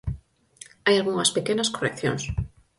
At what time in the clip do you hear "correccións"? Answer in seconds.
1.75-2.23